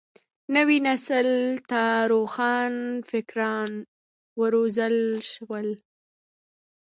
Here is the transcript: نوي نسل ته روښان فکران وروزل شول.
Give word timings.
نوي 0.55 0.77
نسل 0.87 1.29
ته 1.69 1.81
روښان 2.11 2.73
فکران 3.09 3.71
وروزل 4.41 4.95
شول. 5.31 5.67